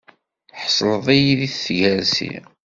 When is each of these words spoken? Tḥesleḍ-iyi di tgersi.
Tḥesleḍ-iyi 0.51 1.33
di 1.39 1.49
tgersi. 1.51 2.33